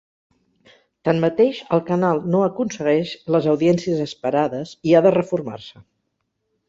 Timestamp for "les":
3.35-3.51